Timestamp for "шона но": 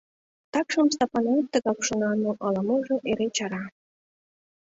1.85-2.31